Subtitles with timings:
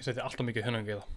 [0.00, 1.08] ég seti alltaf mikið hönungi í það.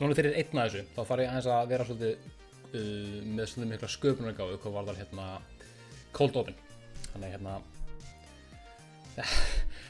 [0.00, 3.72] Núna fyrir einn að þessu, þá þarf ég aðeins að vera svolítið uh, með svolítið
[3.76, 5.30] mikla sköpunargáðu hvað var þar hérna
[6.16, 6.62] cold open.
[7.12, 7.60] Þannig hérna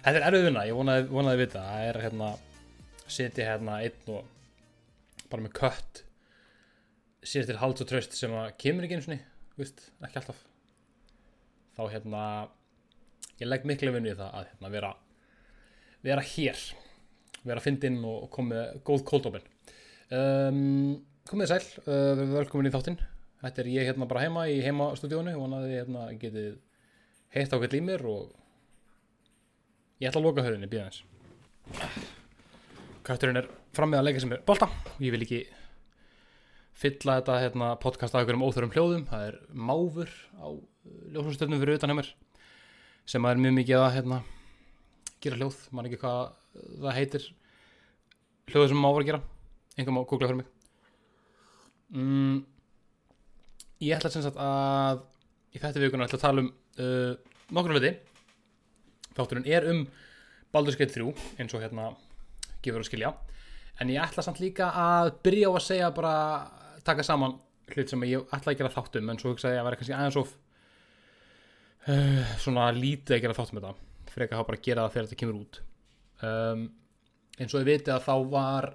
[0.04, 1.64] þetta er erfið vinna, ég vonaði, vonaði að vita.
[1.66, 2.30] Það er hérna
[3.10, 6.04] sitja hérna einn og bara með kött
[7.27, 9.20] sér til hald og tröst sem að kemur ekki einu sinni
[9.58, 10.41] veist, ekki alltaf.
[11.77, 12.22] Þá hérna
[13.41, 14.94] ég legg miklu vinnu í það að hérna vera
[16.05, 16.64] vera hér
[17.44, 19.46] vera fyndinn og komið góð cold open
[20.16, 20.96] um,
[21.28, 22.98] komið sæl, uh, velkomin í þáttinn.
[23.41, 26.58] Þetta er ég hérna bara heima í heimastúdíónu vonaði hérna getið
[27.36, 28.39] heitt ákveld í mér og
[30.01, 31.03] ég ætla að loka höfðinni, býða eins
[33.06, 35.41] Kötturinn er fram með að leika sem er bolta og ég vil ekki
[36.81, 39.06] fylla þetta hérna, podcast af einhverjum óþörum hljóðum.
[39.09, 40.48] Það er máfur á
[41.12, 42.11] ljósumstöfnum fyrir utan hjá mér
[43.11, 44.21] sem er mjög mikið að hérna,
[45.21, 46.21] gera hljóð, mann ekki hvað
[46.84, 47.27] það heitir.
[48.51, 49.23] Hljóðu sem máfur að gera.
[49.77, 50.48] Einhver má googla fyrir mig.
[51.91, 52.39] Mm,
[53.83, 55.03] ég ætla sem sagt að
[55.51, 57.12] í þetta vikuna ætla að tala um uh,
[57.51, 57.93] nokkur hluti
[59.16, 59.84] þátturinn er um
[60.55, 61.91] Baldur's Gate 3 eins og hérna
[62.64, 63.12] gefur að skilja.
[63.80, 66.14] En ég ætla samt líka að byrja á að segja bara
[66.84, 67.38] taka saman
[67.70, 70.19] hlut sem ég ætla að gera þáttum en svo hugsaði ég að vera kannski aðeins
[70.20, 70.34] of
[71.86, 73.75] uh, svona lítið að gera þáttum þetta.
[74.11, 75.61] Fyrir ekki að hafa bara að gera það þegar þetta kemur út.
[76.20, 76.64] Um,
[77.41, 78.70] eins og ég viti að þá var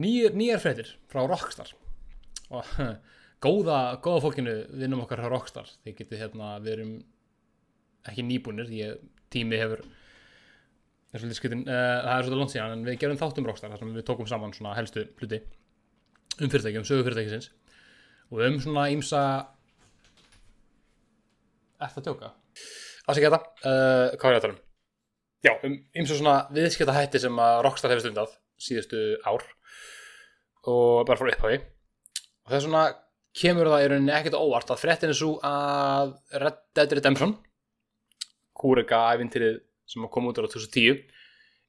[0.00, 1.72] nýjar, nýjar fréttir frá Rockstar.
[2.52, 2.70] Og
[3.44, 5.72] góða, góða fólkinu vinnum okkar frá Rockstar.
[5.82, 6.94] Þið getið hérna, við erum
[8.08, 9.02] ekki nýbúnir því að
[9.32, 9.82] tími hefur
[11.12, 13.82] er svolítið skutin, uh, það er svolítið lónt síðan en við gerum þáttum Rockstar þar
[13.82, 15.42] sem við tókum saman svona helstu hluti
[16.40, 17.50] um fyrirtæki, um sögu fyrirtækisins
[18.32, 19.22] og um svona ímsa
[21.82, 22.28] Er það að tjóka?
[23.10, 24.60] Afsækja þetta, uh, hvað er tala um?
[25.42, 29.42] Já, um ímsa svona viðskipta hætti sem að Rockstar hefur stundað síðustu ár
[30.70, 32.84] og bara frá upphafi og það er svona
[33.42, 37.34] kemur það í rauninni ekkert óvart að fréttin er svo að Red Dead Redemption
[38.62, 39.58] kúrega ævintýrið
[39.92, 41.02] sem kom út á 2010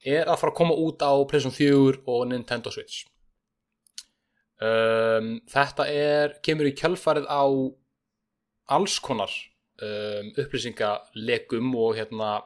[0.04, 3.04] er að fara að koma út á PlayStation 4 og Nintendo Switch.
[4.62, 7.44] Um, þetta er kemur í kjölfarið á
[8.74, 9.32] alls konar
[9.82, 12.36] um, upplýsingalegum og hérna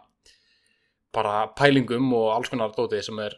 [1.14, 3.36] bara pælingum og alls konar dótið sem er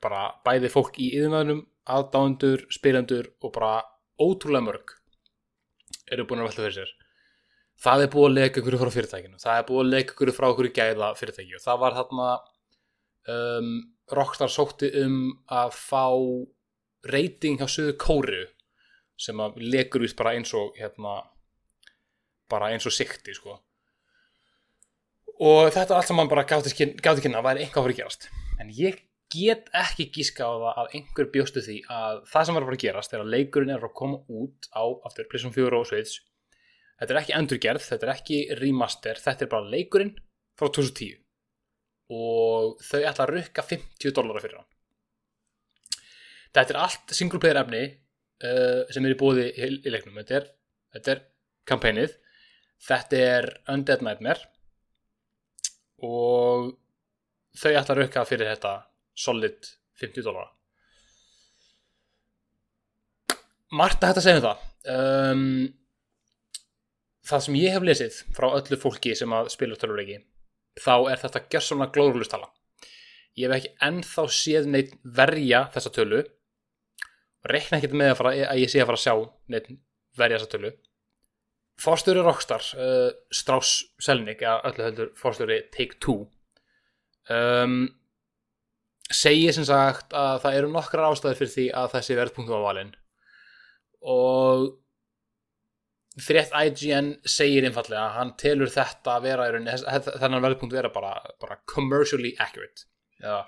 [0.00, 3.74] bara bæði fólk í yðinvæðunum aðdándur, spilendur og bara
[4.20, 4.96] ótrúlega mörg
[6.10, 6.92] eru búin að velta fyrir sér
[7.80, 9.40] það er búið að leika ykkur frá fyrirtækinu.
[9.40, 11.56] Það er búið að leika ykkur frá ykkur gæða fyrirtæki.
[11.56, 12.28] Og það var þarna
[13.34, 13.74] um,
[14.10, 16.06] Rockstar sótti um að fá
[17.10, 18.44] reyting hjá söðu kóru
[19.20, 21.20] sem að lekur vist bara eins og hérna
[22.50, 23.58] bara eins og sikti sko.
[25.40, 28.26] Og þetta allt saman bara gátti kynna væri einhvað fyrir að gerast.
[28.60, 28.98] En ég
[29.30, 32.78] get ekki gíska á það að einhver bjóstu því að það sem var að fara
[32.78, 36.18] að gerast er að leikurinn er að koma út á aftur PlayStation 4 og Switch
[37.00, 40.14] þetta er ekki endurgerð, þetta er ekki remaster þetta er bara leikurinn
[40.58, 41.16] frá 2010
[42.10, 44.70] og þau ætla að rukka 50 dólara fyrir hann.
[46.50, 50.16] Þetta er allt single player efni uh, sem er í bóði í, í leiknum.
[50.18, 50.48] Þetta er,
[50.96, 51.22] þetta er
[51.70, 52.16] kampænið
[52.80, 54.48] þetta er Undead Nightmare.
[56.06, 56.72] Og
[57.60, 58.74] þau ætla að rukka fyrir þetta
[59.18, 59.68] solid
[60.00, 60.48] 50 dólara
[63.76, 64.62] Marta hægt að segja um það.
[64.90, 65.42] Um,
[67.30, 70.22] það sem ég hef lesið frá öllu fólki sem að spila tölvuleiki
[70.80, 72.50] þá er þetta gerðsona glóðrúlustala
[73.38, 76.20] ég hef ekki ennþá séð neitt verja þessa tölu.
[77.40, 79.14] Og reikna ekkert með að, fara, að ég sé að fara að sjá
[79.54, 79.70] neitt
[80.20, 80.72] verja þessa tölu.
[81.80, 86.26] Fórstjóri Rockstar uh, Strauss Selnick, eða öllu heldur fórstjóri Take-Two
[87.32, 87.78] um,
[89.08, 92.92] segir sem sagt að það eru nokkrar ástæður fyrir því að þessi verðpunktum á valin
[94.12, 94.66] og
[96.24, 99.48] frétt IGN segir einfallega að hann telur þetta að vera
[100.20, 102.86] þennan verðpunkt vera bara, bara commercially accurate
[103.22, 103.42] eða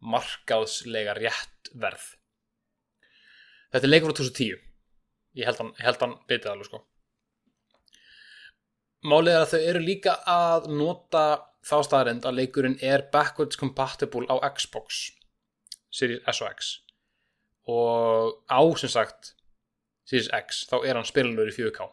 [0.00, 2.06] markáðslega rétt verð.
[3.70, 4.66] Þetta er leikur frá 2010
[5.38, 6.82] ég held hann, hann bitið alveg sko.
[9.10, 11.24] Málið er að þau eru líka að nota
[11.64, 15.06] þá staðarind að leikurinn er backwards compatible á Xbox
[15.92, 16.70] Series S og X.
[17.70, 19.34] Og á sem sagt
[20.10, 21.86] Series X þá er hann spilanur í 4K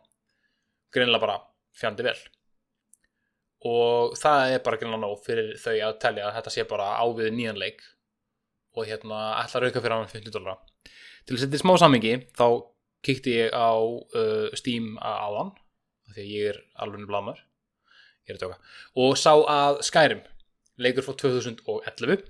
[0.93, 1.37] greinlega bara
[1.77, 2.17] fjandi vel.
[3.67, 7.31] Og það er bara grunna nóg fyrir þau að telja að þetta sé bara ávið
[7.35, 7.83] nýjan leik
[8.77, 10.59] og hérna ætlar auka fyrir hann 50 dólar
[11.27, 12.47] til að setja í smá samingi þá
[13.05, 15.53] kíkti ég á uh, Steam áðan
[16.13, 18.59] því að ég er alveg blamar ég er að tjóka.
[19.03, 20.21] Og sá að Skyrim
[20.81, 22.27] leikur frá 2011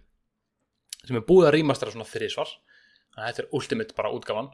[1.08, 4.50] sem er búið að rýmastara svona þrísvar þannig að þetta er ultimate bara útgafan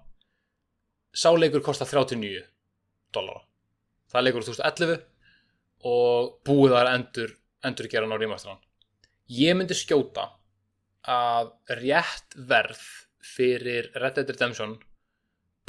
[1.13, 2.43] sá leikur kostar 39
[3.13, 3.43] dólar
[4.11, 5.03] það leikur frá 2011
[5.93, 7.35] og búið að endur
[7.67, 8.61] endur gera ná rýmastaran
[9.31, 10.29] ég myndi skjóta
[11.13, 12.81] að rétt verð
[13.23, 14.77] fyrir Red Dead Redemption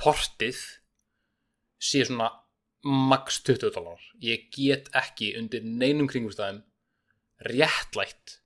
[0.00, 0.58] portið
[1.78, 2.30] sé svona
[2.84, 6.62] max 20 dólar ég get ekki undir neinum kringumstæðum
[7.48, 8.40] réttlætt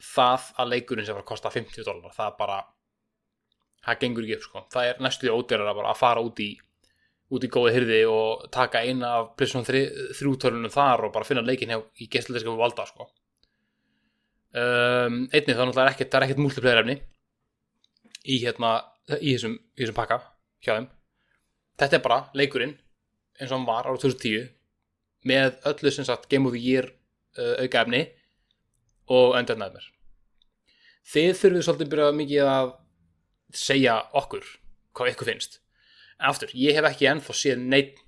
[0.00, 2.60] það að leikurinn sem var að kosta 50 dólar það bara
[3.86, 4.64] það gengur ekki upp sko.
[4.74, 6.50] Það er næstuði ódýrar að fara út í
[7.30, 11.70] út í góði hyrði og taka eina af Playstation 3-tölunum þar og bara finna leikin
[11.70, 13.06] hjá í gæstleika valda sko.
[14.50, 16.96] um, einnig það er ekkert, ekkert multiplayer efni
[18.26, 18.72] í hérna
[19.20, 20.18] í þessum, í þessum pakka
[20.64, 20.88] hjá þeim.
[21.78, 22.74] Þetta er bara leikurinn
[23.38, 24.50] eins og hann var ára 2010
[25.30, 26.90] með öllu sem sagt Game of the Year
[27.38, 28.02] uh, auka efni
[29.10, 29.88] og Undead Nightmare.
[31.10, 32.74] Þið þurfum svolítið byrjað mikið að
[33.56, 34.46] segja okkur
[34.96, 35.60] hvað ykkur finnst.
[36.30, 38.00] Aftur, ég hef ekki ennþá séð neitt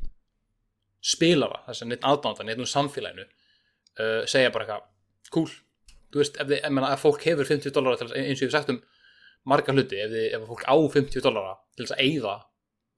[1.03, 4.89] spilara, þess að neitt aðbánda, neitt um samfélaginu uh, segja bara eitthvað,
[5.35, 5.51] cool.
[6.13, 8.73] Þú veist, ef, þið, menna, ef fólk hefur 50 dólar eins og ég hef sagt
[8.75, 8.83] um
[9.49, 12.35] marga hluti ef, þið, ef fólk á 50 dólar til þess að eigða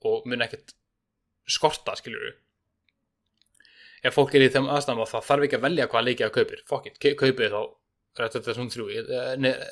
[0.04, 0.74] og mun ekkert
[1.48, 2.34] skorta, skiljuru
[4.04, 6.62] ef fólk er í þeim aðstæðan þá þarf ekki að velja hvað leikið að kaupir
[6.68, 7.60] fuck it, kaupið þá
[8.18, 8.88] þetta er svona þrjú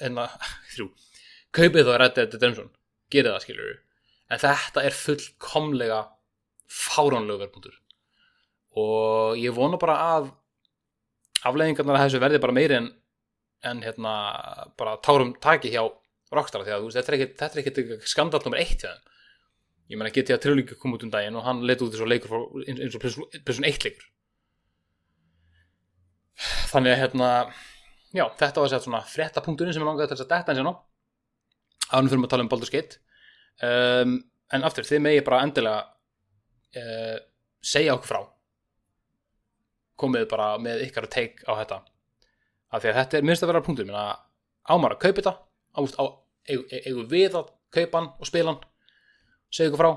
[0.08, 0.26] enna
[0.75, 0.88] þrjú
[1.54, 2.70] kaupið þá Red Dead Redemption.
[3.12, 3.81] Gerið það, skiljuru
[4.32, 6.00] en þetta er fullkomlega
[6.72, 7.78] fáránlegu verðbúndur
[8.81, 10.31] og ég vona bara að
[11.44, 12.87] afleggingarnar að þessu verði bara meiri en,
[13.69, 14.12] en hérna
[14.81, 15.84] bara tárum taki hjá
[16.32, 19.02] Rockstar því að veist, þetta er ekkert skandal hjá þeim.
[19.93, 22.32] Ég menna getið að Trillík kom út um daginn og hann leti út þessu leikur
[22.64, 24.06] eins og plessun eitt leikur.
[26.70, 27.28] Þannig að hérna
[28.16, 30.69] já, þetta var sér svona frettapunkturinn sem ég langaði til þess að detta eins og
[30.70, 30.72] ná
[31.92, 33.00] ánum fyrir að tala um Baldur's Gate.
[33.62, 34.16] Um,
[34.52, 35.82] en aftur þið megi bara endilega
[36.80, 37.16] uh,
[37.62, 38.20] segja okkur frá.
[40.02, 41.80] Komið bara með ykkar teik á þetta.
[42.72, 45.34] Af því að þetta er minnst að vera punktur ámar að kaupa þetta.
[45.76, 45.80] Á
[46.48, 48.62] eigum við að kaupa hann og spila hann?
[49.52, 49.92] Segja okkur frá.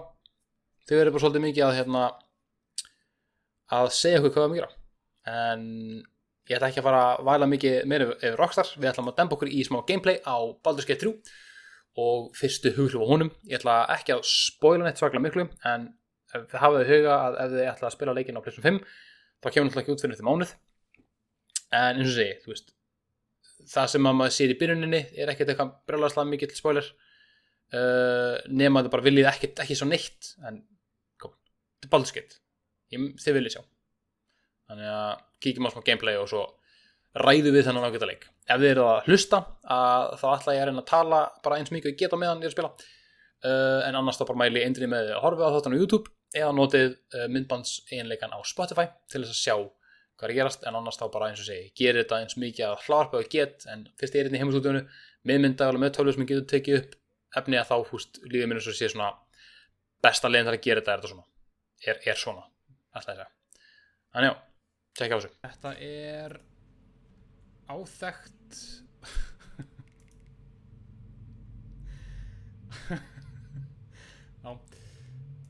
[0.86, 2.02] Þau verður bara svolítið mikið að hérna,
[3.74, 4.82] að segja okkur hvað við mikið
[5.26, 5.64] en
[6.46, 8.70] ég ætla ekki að fara að væla mikið meira yfir Rockstar.
[8.78, 11.14] Við ætlum að dempa okkur í smá gameplay á Baldur's Gate 3
[12.02, 13.32] og fyrstu hugluf á honum.
[13.48, 15.90] Ég ætla ekki að spóila neitt svaklega miklu en
[16.36, 19.68] þið hafaðu huga að ef þið ætla að spila leikin á PlayStation 5 þá kemur
[19.70, 20.56] náttúrulega ekki út fyrir þetta mánuð.
[21.76, 22.74] En eins og segi, þú veist
[23.72, 26.90] það sem maður sér í byrjuninni er ekkert eitthvað brjóðlagslega mikið til spóiler
[27.74, 30.60] uh, nema þið bara viljið ekki, ekki svo neitt en
[31.22, 31.34] kom,
[31.78, 32.38] þetta er baldurskeitt
[32.92, 33.64] þið viljið sjá.
[34.70, 36.44] Þannig að kíkjum á smá gameplay og svo
[37.16, 38.28] ræðu við þennan ágæta leik.
[38.46, 39.40] Ef þið eru að hlusta
[39.72, 42.50] að þá ætla ég að reyna að tala bara eins mikið og geta meðan ég
[42.50, 42.72] er að spila.
[43.46, 46.12] Uh, en annars þá bara mæli ég eindrið með að horfa á þáttan á YouTube
[46.36, 49.56] eða notið uh, myndbands einleikan á Spotify til þess að sjá
[50.16, 50.66] hvað er að gerast.
[50.66, 53.68] En annars þá bara eins og segi gerir þetta eins mikið að hlarpa og get
[53.72, 54.84] en fyrst ég er inn í heimastúdíunu
[55.30, 56.98] með mynda og með tölur sem ég getur tekið upp
[57.42, 59.12] efni að þá húst líðið mér eins og sé svona
[60.04, 61.28] besta leginn þar að gera þetta er þetta svona.
[61.86, 62.46] Er, er svona
[64.16, 64.36] Þannig já,
[64.96, 65.32] tjekka á þessu.
[65.44, 66.38] Þetta er
[67.70, 68.58] áþægt
[74.44, 74.52] Já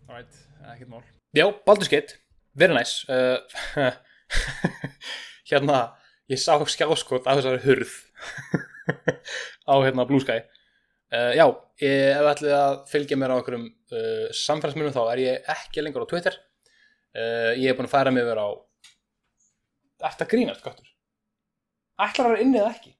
[0.07, 0.35] Alright,
[0.71, 1.03] ekkert mál.
[1.35, 2.15] Já, Baldur's Gate,
[2.53, 3.03] very nice.
[3.09, 3.41] Uh,
[5.49, 5.97] Hérna
[6.31, 7.91] ég sá skjáskot af þessari hurð
[9.71, 10.39] á hérna Blue Sky.
[11.11, 15.23] Uh, Já, ef þið ætlið að fylgja mér á okkur um uh, samfélagsmynum þá er
[15.25, 16.39] ég ekki lengur á Twitter.
[17.11, 18.49] Uh, ég er búin að færa mig verið á
[20.05, 20.94] Þetta grínast, gottur
[22.01, 22.91] ætlar vera inni eða ekki?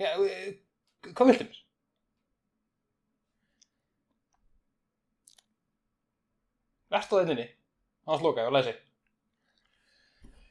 [0.00, 0.52] Já, e,
[1.12, 1.58] hvað viltu mér?
[6.90, 7.48] Vertu það inni
[8.06, 8.72] annars loka ég og læsi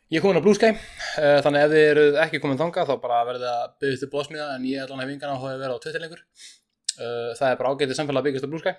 [0.09, 2.95] Ég er komin á Blue Sky uh, þannig ef þið eru ekki komin þanga þá
[3.01, 5.81] bara verðið að byggja til bóðsmiða en ég hann hef yngan á að vera á
[5.83, 8.73] Twitterleikur uh, það er bara ágætið samfélag að byggjast á Blue Sky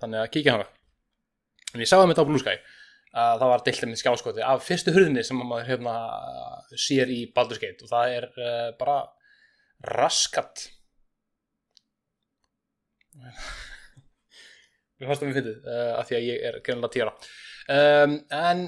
[0.00, 0.68] þannig að kíkja hana
[1.74, 2.56] en ég sá það mitt á Blue Sky
[3.10, 5.94] að það var diltið með skjáskoti af fyrstu hurðinni sem maður hefna,
[6.78, 8.98] sér í Baldur's Gate og það er uh, bara
[9.90, 10.68] raskat
[15.00, 17.12] mér fannst það mér fyndið uh, af því að ég er greinlega tíra
[17.74, 18.64] um, en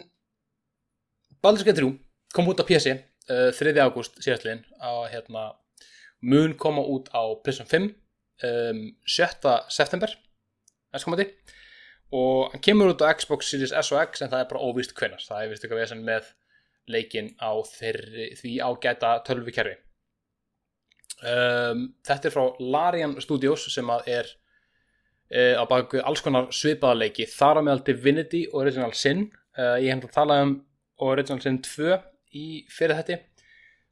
[1.42, 1.92] Baldur's Gate 3
[2.34, 3.75] kom út á PC uh, 3.
[3.78, 5.52] ágúst síðastliðin á hérna
[6.22, 7.90] mun koma út á PlayStation 5
[8.49, 9.54] um, 7.
[9.70, 10.18] september
[10.90, 11.30] næstkomandi
[12.12, 14.95] og hann kemur út á Xbox Series S og X en það er bara óvíst
[14.99, 16.28] hvenar það er vist eitthvað vesen með
[16.90, 19.78] leikin á þeirri, því ágæta tölvikerfi
[21.23, 24.31] um, þetta er frá Larian Studios sem að er
[25.33, 27.26] uh, á baku alls konar svipaða leiki.
[27.31, 29.28] Þar á meðal Divinity og Original Sin.
[29.57, 30.57] Uh, ég hef að tala um
[31.02, 31.99] Original Sin 2
[32.38, 33.21] í fyrir þetta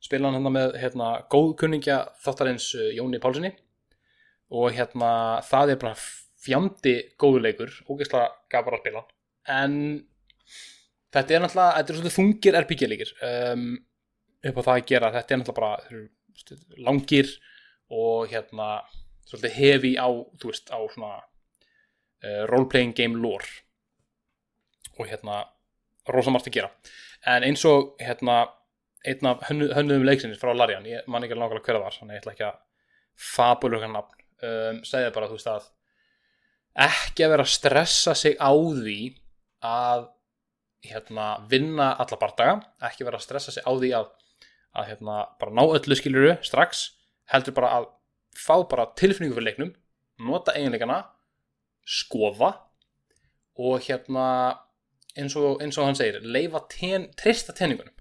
[0.01, 3.51] spila hann hérna með hérna, góðkunningja þáttarins uh, Jóni Pálssoni
[4.57, 5.11] og hérna
[5.47, 5.99] það er bara
[6.41, 9.03] fjandi góðuleikur ógeðslega gafur að spila
[9.51, 9.75] en
[11.15, 13.65] þetta er náttúrulega þetta er svona þungir RPG-leikir um,
[14.49, 15.13] upp á það að gera.
[15.17, 17.33] Þetta er náttúrulega bara langir
[17.91, 18.69] og hérna
[19.29, 23.51] svolítið hefi á þú veist á svona uh, role-playing game lore.
[24.99, 25.45] Og hérna
[26.11, 26.73] rosa margt að gera.
[27.29, 28.43] En eins og hérna
[29.09, 32.33] einn af hönnuðum leiksins frá Larian ég man ekki alveg hverja var þannig ég ætla
[32.35, 32.59] ekki að
[33.31, 35.69] fabulur hann nafn um, segði bara þú veist að
[36.79, 38.99] ekki að vera að stressa sig á því
[39.67, 40.09] að
[40.87, 42.55] hérna, vinna alla bardaga
[42.89, 44.09] ekki vera að stressa sig á því að,
[44.79, 46.87] að hérna, bara ná öllu skiluru strax,
[47.33, 47.91] heldur bara að
[48.39, 49.73] fá bara tilfinningu fyrir leiknum
[50.25, 51.03] nota eiginleikana
[51.85, 52.55] skoða
[53.61, 54.27] og hérna
[55.19, 57.95] eins og, eins og hann segir leifa ten, trista tenningunum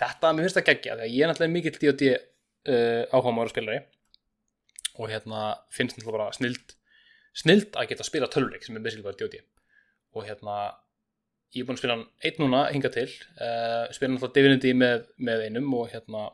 [0.00, 3.82] þetta, mér finnst það geggja því að ég er náttúrulega mikill D&D uh, áhugamáður spilari
[5.00, 5.44] og hérna
[5.74, 6.76] finnst náttúrulega bara snild
[7.34, 9.42] snild að geta að spila töluleik sem er basically bara D&D
[10.14, 10.56] og hérna
[11.54, 14.74] ég er búin að spila hann einn núna hinga til uh, spila hann alltaf Divinity
[14.78, 16.28] með, með einum og hérna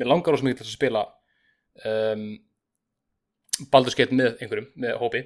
[0.00, 1.04] mér langar ós mikið til að spila
[1.86, 2.28] um,
[3.70, 5.24] Baldur's Gate með einhverjum, með hópi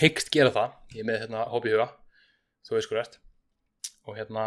[0.00, 1.90] hyggst gera það ég er með hérna hópi huga
[2.66, 3.18] þú veist rétt
[4.08, 4.46] og hérna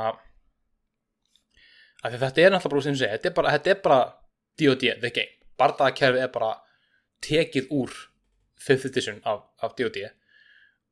[2.05, 3.29] af því þetta er náttúrulega bara sem ég segi, þetta
[3.71, 4.01] er bara
[4.55, 6.51] D&D, the game, bardaðakerfi er bara
[7.25, 7.95] tekið úr
[8.61, 10.05] 5th edition af, af D&D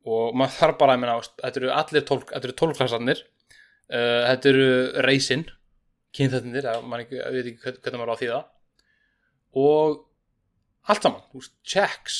[0.04, 4.50] og maður þarf bara að minna þetta eru allir tólk, þetta eru tólklassarnir uh, þetta
[4.52, 4.66] eru
[5.06, 5.46] reysinn
[6.14, 8.50] kynþættinir, maður veit ekki hvernig maður á því það
[9.64, 10.02] og
[10.90, 12.18] allt saman, veist, checks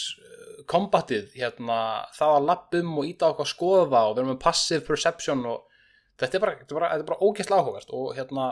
[0.70, 1.78] kombatið, hérna
[2.16, 5.66] það að lappum og íta okkar að skoða og vera með passive perception og
[6.20, 8.46] þetta er bara, þetta er bara, þetta er bara ógæslega áhugast og hérna,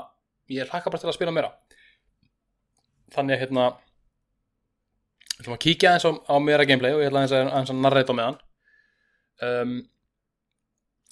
[0.53, 1.53] ég hlakka bara til að spila meira.
[3.13, 3.67] Þannig að hérna
[5.43, 7.81] við ætlum að kíkja eins á, á meira gameplay og ég ætla að eins að
[7.83, 8.39] narreita með hann
[9.43, 9.75] um,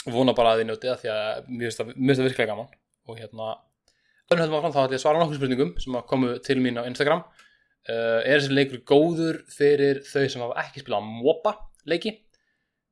[0.06, 2.70] vona bara að þið njóti það því að mér finnst það virkilega gaman.
[3.10, 3.50] Og hérna
[4.30, 7.24] þá ætlum ég að svara nokkur spurningum sem komu til mín á Instagram.
[7.88, 11.56] Uh, er þessi leikur góður fyrir þau sem hafa ekki spilað MOBA
[11.90, 12.14] leiki?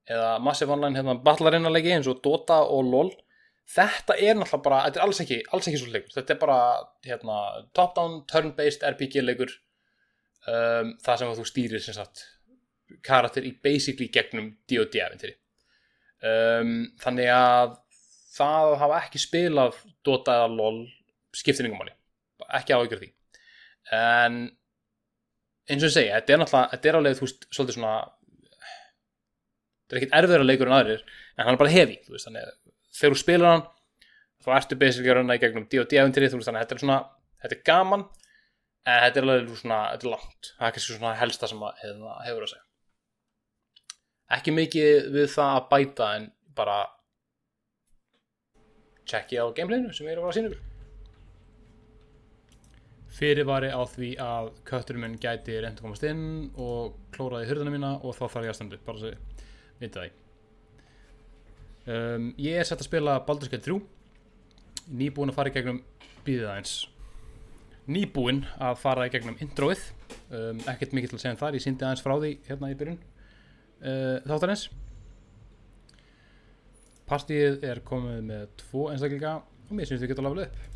[0.08, 3.10] Eða Massive Online hérna, Battlarina leiki eins og Dota og LOL?
[3.68, 6.60] Þetta er náttúrulega bara, þetta er alls ekki alls ekki svo leikur, þetta er bara
[7.04, 7.40] hérna,
[7.76, 9.52] top down turn-based RPG leikur
[10.48, 12.24] um, það sem þú stýrir sem sagt
[13.04, 15.36] karakter í basically gegnum D&D eventýri
[16.24, 17.76] um, þannig að
[18.38, 20.82] það hafa ekki spilað Dota eða LOL
[21.36, 21.92] skiptinningumáli
[22.58, 23.10] ekki áhugjur því.
[23.94, 24.38] En
[25.68, 27.96] eins og ég segja, þetta er náttúrulega þetta er alveg, þú veist, svolítið svona
[29.88, 32.46] þetta er ekkit erfiðra leikur en aðrir en hann er bara hefi, þú veist, þannig
[32.46, 32.54] að
[32.98, 33.66] þegar þú spilar hann,
[34.44, 36.84] þá ertu basically að runna í gegnum D&D eventýri, þú veist, þannig að þetta er
[36.84, 36.98] svona
[37.42, 38.06] þetta er gaman,
[38.86, 41.82] en þetta er alveg svona, þetta er langt, það er kannski svona helsta sem að
[41.82, 42.64] hefur að segja.
[44.38, 46.78] Ekki mikið við það að bæta en bara
[49.08, 50.64] checki á gameplayinu sem ég er að vera ykkur.
[53.18, 56.24] Fyrirvari á því að kötturinn minn gæti reynd að komast inn
[56.60, 59.10] og klóraði hurðuna mína og þá þarf ég að standa upp bara svo
[59.80, 60.26] vitið það
[61.94, 63.80] um, ég er sett að spila Baldur's Gate 3
[65.00, 65.80] nýbúin að fara í gegnum
[66.26, 66.74] býðið aðeins
[67.88, 69.82] nýbúin að fara í gegnum introið.
[70.28, 72.76] Um, ekkert mikið til að segja um þar ég síndi aðeins frá því hérna í
[72.78, 72.98] byrjun.
[73.78, 74.64] Uh, þáttarins.
[77.08, 80.66] Partíið er komið með tvo einstakleika og mér syns getum að lafa upp.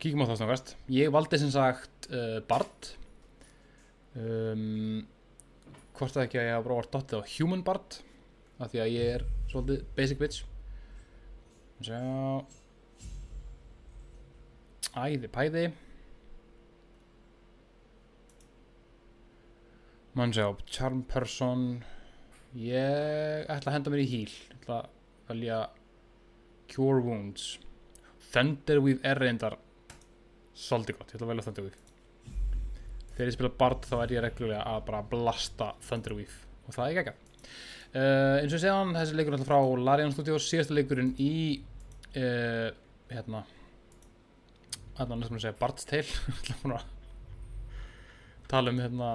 [0.00, 0.74] Kíkjum á það snakast.
[0.92, 2.92] Ég valdi sem sagt uh, Bard.
[4.16, 5.02] Um,
[5.96, 8.00] hvort það ekki að ég hafa bróðast dottið á Human Bard
[8.60, 10.44] af því að ég er svolítið basic bitch.
[11.80, 12.00] Sjá
[14.96, 15.64] æði pæði.
[20.18, 21.84] Mann sjá, charm person.
[22.58, 24.32] Ég ætla að henda mér í heal.
[24.50, 25.60] Ég ætla að velja
[26.70, 27.52] cure wounds.
[28.30, 29.58] Thunderweave er reyndar
[30.54, 31.86] svolítið gott, ég ætla að velja Thunderweave
[33.20, 36.90] þegar ég spila Bard þá er ég reglulega að bara blasta Thunderweave og það er
[36.90, 37.16] ekki ekki
[37.94, 41.34] uh, eins og hann, þessi leikur er alltaf frá Larian Studios, síðasta leikurinn í
[42.16, 42.70] uh,
[43.10, 43.44] hérna
[45.00, 46.80] hérna næstum að segja Bart's Tale
[48.50, 49.10] tala um hérna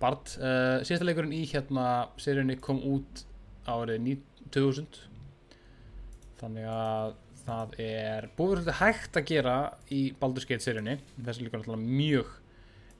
[0.00, 1.84] Bart uh, síðasta leikurinn í hérna
[2.20, 3.24] seríunni kom út
[3.70, 4.22] árið ní-
[4.54, 4.98] 2000
[6.38, 9.54] þannig að það er búið svolítið hægt að gera
[9.92, 10.96] í Baldur's Gate seríunni.
[11.18, 12.30] Þessi leikur er alltaf mjög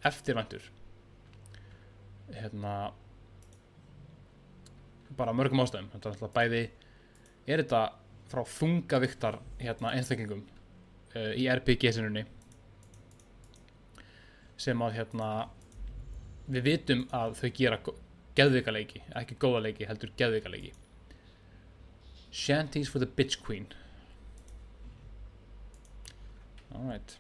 [0.05, 0.67] eftirvæntur.
[2.35, 2.75] Hérna
[5.17, 5.89] bara mörgum ástæðum.
[5.95, 6.63] Þetta er alltaf bæði
[7.47, 7.83] er þetta
[8.33, 10.45] frá þungaviktar hérna einstaklingum
[11.15, 12.25] uh, í RPG-sinunni
[14.65, 15.29] sem að hérna
[16.47, 17.81] við vitum að þau gera
[18.35, 20.73] geðvika leiki, ekki góða leiki heldur geðvika leiki
[22.35, 23.69] Shanties for the Bitch Queen.
[26.75, 27.15] Alright.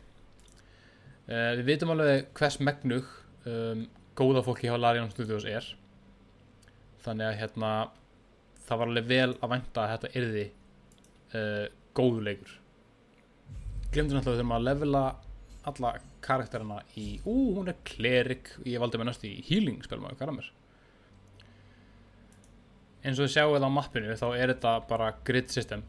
[1.29, 3.07] Uh, Við vitum alveg hvers megnug
[3.47, 3.85] um,
[4.19, 5.69] góða fólki hjá Larian Studios er.
[7.05, 7.71] Þannig að hérna
[8.65, 10.45] það var alveg vel að vænta að þetta yrði
[11.39, 12.59] uh, góðu leikur
[13.95, 15.05] glemdu náttúrulega þegar maður levela
[15.65, 20.33] alla karakterina í ú, hún er klerik ég valdi mig næst í healing spilum að
[20.35, 20.51] mér
[23.05, 25.85] eins og þið sjáu það á mappinu þá er þetta bara grid system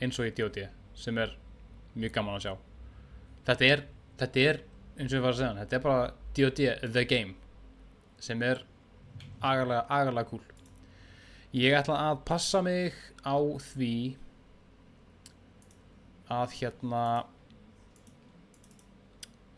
[0.00, 0.66] eins og í D.O.D.
[0.94, 1.34] sem er
[1.98, 2.52] mjög gaman að sjá
[3.48, 3.84] þetta er,
[4.20, 4.60] þetta er
[4.96, 6.70] eins og ég var að segja þetta er bara D.O.D.
[6.94, 7.34] The Game
[8.22, 8.62] sem er
[9.40, 10.44] agalega, agalega cool
[11.56, 12.94] ég ætla að passa mig
[13.26, 13.36] á
[13.72, 13.94] því
[16.30, 17.04] að hérna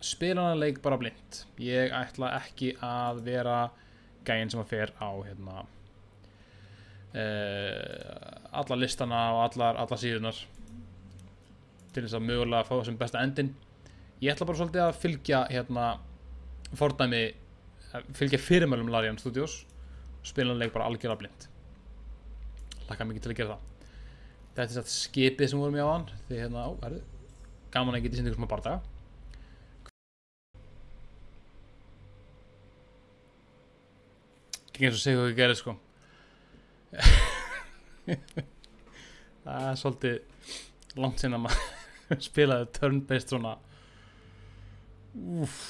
[0.03, 1.43] spila hana leik bara blind.
[1.63, 3.59] Ég ætla ekki að vera
[4.27, 5.65] gæinn sem að fer á hérna
[7.17, 7.19] uh,
[8.63, 10.39] alla listana og allar, allar síðunar
[11.93, 13.51] til þess að mögulega fá sem besta endin
[14.23, 15.87] ég ætla bara svolítið að fylgja hérna
[16.79, 19.65] fordæmi eh, fylgja fyrirmælum Larian Studios.
[20.23, 21.49] Spila hana leik bara algjörða blind.
[22.89, 23.63] Lakka mikið til að gera það.
[24.53, 27.03] Þetta er satt skipið sem vorum ég á hann því hérna, ó, herðu
[27.73, 28.92] gaman að geta sýnt ykkur smá bardaga
[34.73, 35.77] ekki eins og segja hvað ég gerði sko
[39.45, 40.17] það er svolítið
[41.03, 43.55] langt sinna maður spilaði turn-based svona
[45.43, 45.61] úf,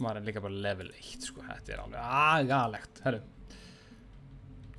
[0.00, 3.22] maður er líka bara level 1 sko, þetta er alveg agalegt herru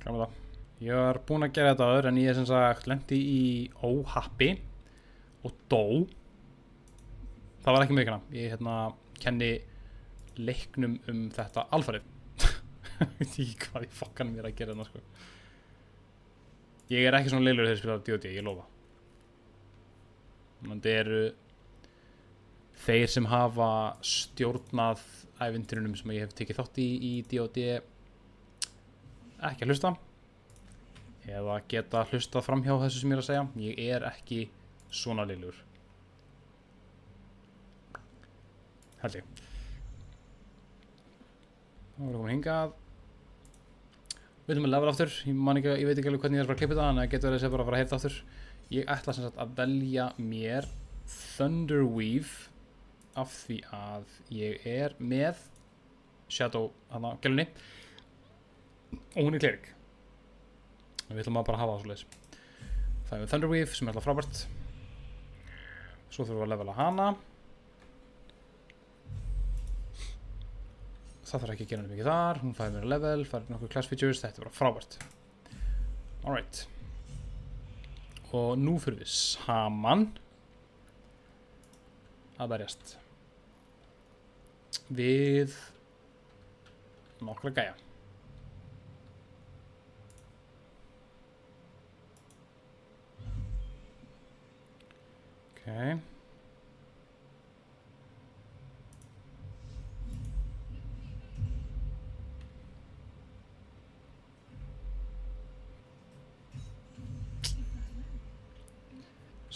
[0.02, 0.36] gláma það
[0.78, 3.40] Ég var búinn að gera þetta aður en ég er sem sagt lendi í
[3.82, 4.52] óhappi
[5.42, 6.06] og dó.
[7.64, 8.28] Það var ekki mikilvæg.
[8.38, 8.76] Ég hérna
[9.18, 9.48] kenni
[10.38, 12.06] leiknum um þetta alfarið.
[13.02, 15.02] Ég veit ekki hvað ég fokkan mér að gera þarna sko.
[16.88, 18.32] Ég er ekki svona leilur þegar ég spila D.O.D.
[18.32, 18.64] Ég lofa.
[20.64, 21.22] Þannig eru
[22.82, 23.70] þeir sem hafa
[24.06, 25.04] stjórnað
[25.38, 27.66] ævindurinnum sem ég hef tekið þátt í í D.O.D.
[29.48, 29.94] ekki að hlusta
[31.28, 34.40] eða geta hlustað fram hjá þessu sem ég er að segja ég er ekki
[34.88, 35.58] svona liðlur
[39.02, 39.32] held ég
[41.94, 42.76] þá erum við komin hingað
[44.48, 45.14] við veitum að level aftur.
[45.28, 47.00] Ég, ekki, ég veit ekki alveg hvernig ég er að fara að klippa það en
[47.00, 48.20] það getur verið að segja bara að fara að heita aftur.
[48.72, 50.68] Ég ætla sem sagt að velja mér
[51.08, 52.48] Thunderweave
[53.18, 55.40] af því að ég er með
[56.32, 57.48] Shadow hana gælunni
[59.16, 59.70] og hún er klerik
[61.08, 62.04] við ætlum að bara hafa það svo leiðis
[63.08, 64.42] það er Thunderweave sem er alltaf frábært.
[66.12, 67.08] Svo þurfum við að levela hana
[71.28, 73.92] það þarf ekki að gera nefnir mikið þar hún fæði mér level, fæði nokkuð class
[73.92, 74.98] features þetta er bara frábært.
[76.24, 76.66] Alright
[78.36, 80.08] og nú fyrir við saman
[82.38, 82.96] að berjast
[84.92, 85.54] við
[87.24, 87.74] nokkra gæja.
[95.56, 96.17] Ok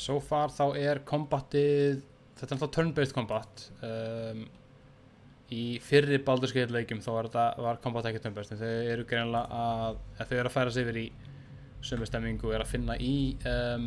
[0.02, 2.02] So far þá er kombatið
[2.38, 4.44] þetta er alltaf turn-based combat um,
[5.52, 10.00] í fyrri Baldur's Gate leikjum þá þetta, var combat ekki turn-based þau eru greinlega að,
[10.16, 11.04] að þau eru að færa sig yfir í
[11.86, 13.14] sömu stemmingu og er að finna í
[13.48, 13.86] um,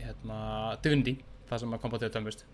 [0.00, 0.38] hérna,
[0.84, 1.18] Divinity
[1.50, 2.46] það sem að kombatið er turn-based.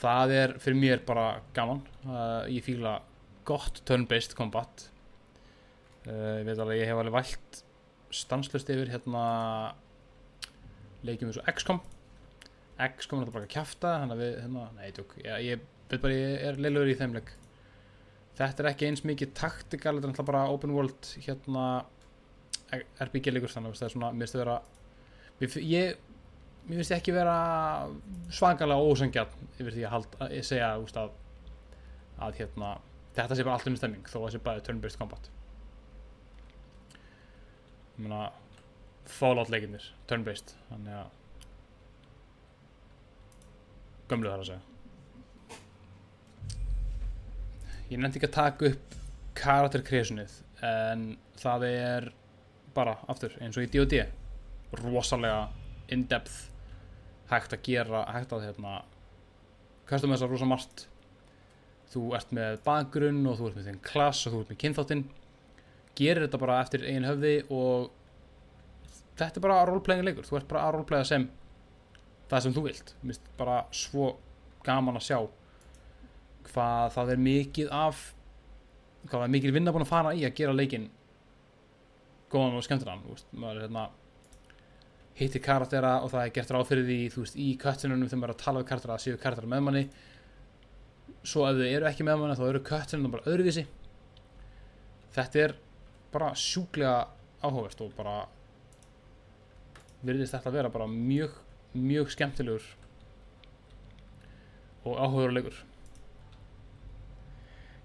[0.00, 3.00] Það er fyrir mér bara gaman uh, ég fíla
[3.48, 4.86] gott turn-based combat
[6.06, 7.62] uh, ég veit alveg ég hef alveg vælt
[8.14, 9.24] stanslust yfir hérna
[11.06, 11.80] leikjum eins og XCOM
[12.88, 16.02] XCOM er alltaf bara að kjafta þannig að við, hérna, nei, tjók ég, ég veit
[16.02, 17.32] bara, ég er leilur í þeim leik.
[18.38, 21.64] Þetta er ekki eins mikið taktikal þetta er alltaf bara open world hérna
[23.02, 25.98] RPG leikur þannig að það er svona, mér finnst það vera ég,
[26.68, 27.36] mér finnst ekki vera
[28.36, 31.12] svakalega ósangjarn yfir því að, hald, að segja úst, að,
[32.28, 32.74] að hérna,
[33.18, 35.30] þetta sé bara allt unnum stemming þó að það sé bæði turn-based combat.
[37.98, 38.28] Ég meina
[39.10, 41.16] Fallout leikinnir, turn-based þannig að
[44.10, 44.62] gömlu þar að segja.
[47.90, 48.96] Ég nefndi ekki að taka upp
[49.38, 51.04] karakter kreationið en
[51.40, 52.08] það er
[52.74, 54.04] bara aftur eins og í D&D
[54.78, 55.48] rosalega
[55.90, 56.50] in-depth
[57.30, 58.80] hægt að gera hægt að hérna
[59.90, 60.84] custom þessar rosa margt.
[61.90, 65.06] Þú ert með bakgrunn og þú ert með þinn klass og þú ert með kynþáttinn.
[65.98, 67.90] Gerir þetta bara eftir eigin höfði og
[69.18, 70.26] þetta er bara roleplaying leikur.
[70.28, 71.26] Þú ert bara að roleplaya sem
[72.30, 72.94] það sem þú vilt.
[73.06, 74.14] Mist bara svo
[74.66, 75.18] gaman að sjá
[76.50, 78.00] hvað það er mikið af
[79.06, 80.88] hvað það er mikið vinna búin að fara í að gera leikinn
[82.30, 83.84] góðan og skemmtilegan þú veist, maður er hérna
[85.20, 88.32] hittir karaktera og það er gert ráð fyrir því þú veist, í köttinunum þegar maður
[88.32, 89.82] er að tala við karaktera að séu karaktera með manni.
[91.20, 93.66] Svo ef þau eru ekki með manni þá eru köttinunum bara öðruvísi.
[95.16, 95.56] Þetta er
[96.14, 96.94] bara sjúklega
[97.42, 98.14] áhugavert og bara
[100.06, 101.36] virðist þetta að vera bara mjög
[101.76, 102.64] mjög skemmtilegur
[104.88, 105.58] og áhugaður leikur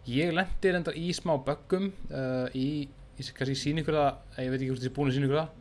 [0.10, 4.60] ég lendi reyndar í smá böggum uh, í, í kannski sín ykkur það ég veit
[4.60, 5.52] ekki hvort þessi búin að sín ykkur það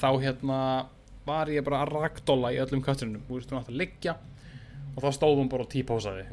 [0.00, 0.58] þá hérna
[1.26, 4.16] var ég bara að ragdóla í öllum köttunum þú veist, hún átti að liggja
[4.94, 5.70] og þá stóð hún bara og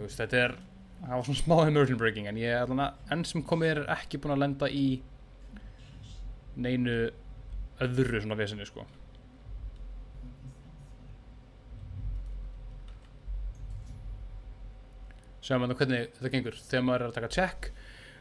[0.04, 0.56] veist, þetta er,
[1.02, 4.22] það var svona smá immersion breaking en ég, allan að, enn sem komið er ekki
[4.22, 4.88] búin að lenda í
[6.58, 6.98] neinu
[7.84, 8.86] öðru svona vesinni sko.
[15.46, 16.58] Sjáum við hvernig þetta gengur.
[16.60, 17.70] Þegar maður er að taka check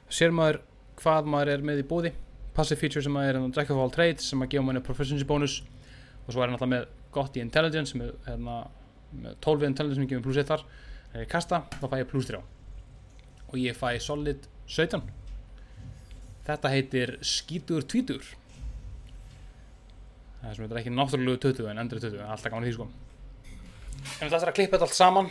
[0.07, 0.61] sér maður
[1.01, 2.13] hvað maður er með í bóði
[2.57, 5.27] passive feature sem maður er en jack of all trades sem að gefa maður proficiency
[5.29, 5.59] bonus
[6.25, 8.63] og svo er hann alltaf með gott í intelligence með, hérna,
[9.13, 10.67] með 12 intelligence sem gefur pluss 1 þar.
[11.11, 12.43] Þegar ég kasta þá fæ ég pluss 3
[13.47, 15.26] og ég fæ solid 17
[16.47, 18.27] þetta heitir skítur tvítur
[20.47, 22.89] það er sem þetta er ekki náttúrulegu 20 en endri 20 alltaf gaman því sko.
[24.07, 25.31] En þetta er að klippa þetta allt saman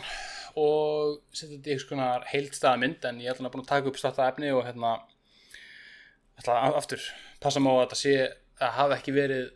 [0.60, 3.90] og setja þetta í einhvers konar heildstæða mynd en ég ætla að búin að taka
[3.90, 4.92] upp starta efni og hérna
[6.40, 7.08] ætla að aftur
[7.40, 8.14] passa má að þetta sé
[8.60, 9.50] að hafa ekki verið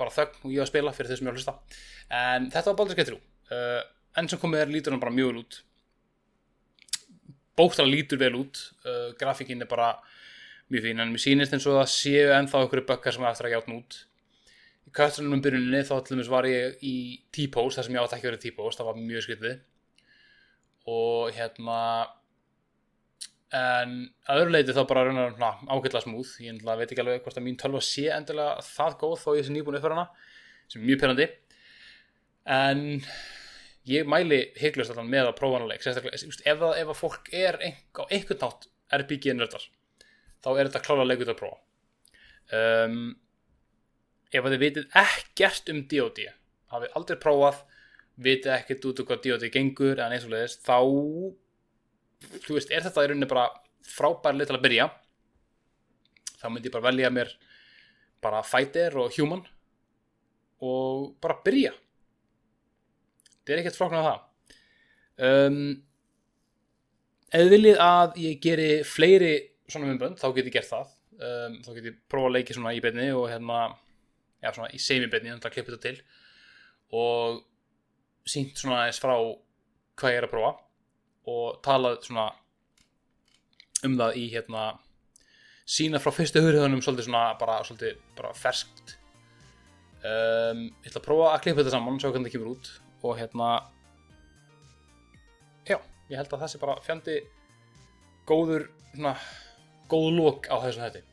[0.00, 1.56] bara þögn og ég að spila fyrir þau sem ég á að hlusta.
[2.22, 3.20] En þetta var Baldur's Gate 3
[3.52, 3.82] uh,
[4.20, 5.60] enn sem komið er lítur hann bara mjög vel út.
[7.56, 8.60] Bókstala lítur vel út.
[8.84, 9.94] Uh, grafíkin er bara
[10.72, 13.50] mjög fín en mér sýnist eins og það séu ennþá einhverju bökkar sem er eftir
[13.50, 13.98] að játna út.
[14.88, 16.96] Í kvæstunum um byrjuninni þá til dæmis var ég í
[17.34, 19.60] T-pose þar sem ég átt ekki vera T-pose það var mjög skritið
[20.92, 21.78] og hérna
[23.52, 23.92] en
[24.30, 27.44] að öðru leiti þá bara raunar ágætla smúð ég ennlega veit ekki alveg hvort að
[27.46, 30.06] mín tölva sé endilega það góð þó ég sé nýbúin upp fyrir hana
[30.72, 31.26] sem er mjög pyrrandi
[32.56, 32.82] en
[33.92, 37.30] ég mæli heiklust allan með að prófa hana leik sérstaklega, ef, það, ef að fólk
[37.36, 38.68] er á einhvern nátt
[39.02, 39.68] RPG nördar
[40.42, 41.60] þá er þetta klála leikur til að prófa
[42.58, 43.12] um,
[44.32, 46.26] ef þið vitið ekkert um D.O.D.
[46.72, 47.62] hafið aldrei prófað
[48.22, 49.52] vitið ekkert út af hvað D.O.D.
[49.54, 50.78] gengur eða eins og leiðist þá
[52.42, 53.48] þú veist, er þetta í rauninni bara
[53.86, 54.88] frábær leið til að byrja
[56.38, 57.32] þá myndi ég bara velja mér
[58.22, 59.42] bara fighter og human
[60.62, 61.72] og bara byrja
[63.42, 64.28] þetta er ekkert flóknar að það
[65.28, 65.64] um,
[67.32, 69.32] ef þið viljið að ég geri fleiri
[69.72, 70.92] svona myndbönd, þá get ég gert það.
[71.22, 73.62] Um, þá get ég prófa að leiki svona í beinni og hérna,
[74.42, 76.20] já svona í semi beinni þannig að klippa þetta til.
[76.98, 77.42] Og
[78.28, 80.52] sínt svona eins frá hvað ég er að prófa
[81.32, 82.30] og talað svona
[83.86, 84.64] um það í hérna
[85.68, 88.96] sína frá fyrstu hurðunum svolítið svona bara, svolítið bara ferskt.
[90.02, 93.18] Um, ég ætla að prófa að klippa þetta saman sjá hvernig það kemur út og
[93.18, 93.50] hérna
[95.66, 95.78] já,
[96.10, 97.16] ég held að það sé bara fjandi
[98.26, 99.14] góður svona
[99.92, 101.04] góð lók á þessu hætti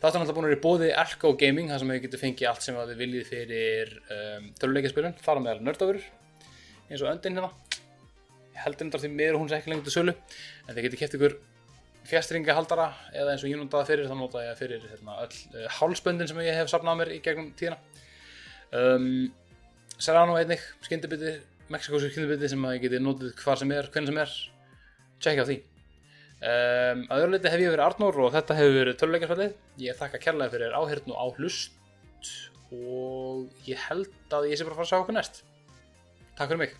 [0.00, 2.48] það er náttúrulega búin að vera í bóði Elko Gaming þar sem þið getur fengið
[2.48, 5.98] allt sem þið viljið fyrir um, töluleikaspilun, þar á meðal nördafur
[6.88, 7.50] eins og öndin hérna.
[8.54, 11.00] Ég held einnig að því meður hún sé ekki lengur til sölu en þið getur
[11.02, 11.36] kæft ykkur
[12.08, 16.30] fjastringahaldara eða eins og ég notaði fyrir þá notaði ég fyrir hérna, öll uh, hálsböndin
[16.30, 17.76] sem ég hef safnað mér í gegnum tíðina.
[18.72, 19.10] Um,
[20.00, 21.36] Serrano einnig skyndibiti,
[21.68, 24.38] Mexikósur skyndibiti sem ég geti notið hvar sem er, hvernig sem er.
[25.20, 25.58] Tjekkja á því
[26.40, 30.22] um, að öðru leiti hef ég verið Arnór og þetta hefur verið töluleikarsfællið ég þakka
[30.26, 32.34] kærlega fyrir áhyrn og áhlust
[32.70, 35.42] og ég held að ég sé bara að fara að sjá okkur næst.
[36.38, 36.78] Takk fyrir mig